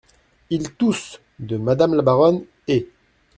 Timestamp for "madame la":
1.57-2.01